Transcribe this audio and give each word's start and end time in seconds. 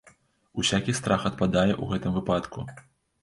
Усякі 0.61 0.95
страх 0.99 1.27
адпадае 1.29 1.69
ў 1.73 1.83
гэтым 1.91 2.17
выпадку. 2.17 2.65